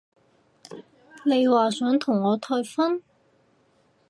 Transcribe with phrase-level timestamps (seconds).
[1.23, 3.03] 你話想同我退婚？